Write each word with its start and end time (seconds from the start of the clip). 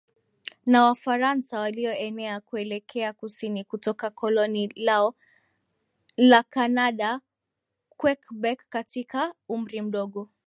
na 0.65 0.83
Wafaransa 0.85 1.59
walioenea 1.59 2.39
kuelekea 2.39 3.13
kusini 3.13 3.63
kutoka 3.63 4.09
koloni 4.09 4.67
lao 4.75 5.15
la 6.17 6.43
Kanada 6.43 7.21
QuebecKatika 7.97 9.33
umri 9.49 9.81
mdogo 9.81 10.29